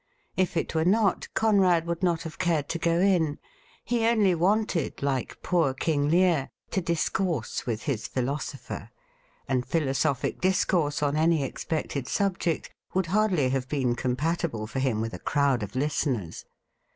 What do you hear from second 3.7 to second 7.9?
He onlj wanted, like poor King Lear, to discourse with